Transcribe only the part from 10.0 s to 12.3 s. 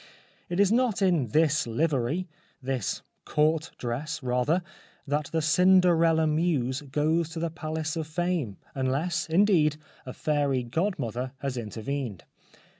a fairy godmother has intervened.